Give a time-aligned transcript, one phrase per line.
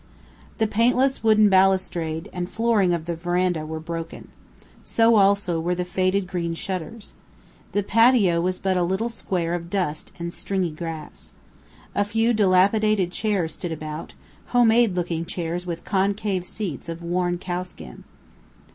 [0.57, 4.29] The paintless wooden balustrade and flooring of the veranda were broken.
[4.81, 7.13] So also were the faded green shutters.
[7.73, 11.33] The patio was but a little square of dust and stringy grass.
[11.93, 14.13] A few dilapidated chairs stood about,
[14.47, 18.03] homemade looking chairs with concave seats of worn cowskin.